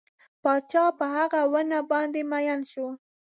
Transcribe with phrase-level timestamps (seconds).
[0.43, 2.87] پاچا په هغه ونې باندې مین شو.